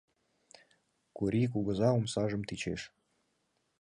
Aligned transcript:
Корий 1.17 1.47
кугыза 1.53 1.89
омсажым 1.97 2.41
тӱчеш. 2.47 2.81